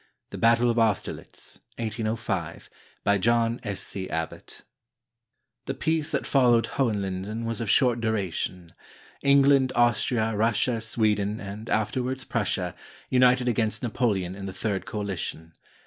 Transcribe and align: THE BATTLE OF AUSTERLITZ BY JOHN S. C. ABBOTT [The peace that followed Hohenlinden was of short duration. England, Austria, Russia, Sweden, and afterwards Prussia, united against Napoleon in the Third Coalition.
THE 0.31 0.37
BATTLE 0.39 0.71
OF 0.71 0.79
AUSTERLITZ 0.79 1.59
BY 1.77 3.17
JOHN 3.19 3.59
S. 3.61 3.81
C. 3.83 4.09
ABBOTT 4.09 4.63
[The 5.67 5.73
peace 5.75 6.09
that 6.09 6.25
followed 6.25 6.65
Hohenlinden 6.65 7.45
was 7.45 7.61
of 7.61 7.69
short 7.69 8.01
duration. 8.01 8.73
England, 9.21 9.71
Austria, 9.75 10.35
Russia, 10.35 10.81
Sweden, 10.81 11.39
and 11.39 11.69
afterwards 11.69 12.23
Prussia, 12.23 12.73
united 13.11 13.47
against 13.47 13.83
Napoleon 13.83 14.33
in 14.33 14.47
the 14.47 14.53
Third 14.53 14.87
Coalition. 14.87 15.53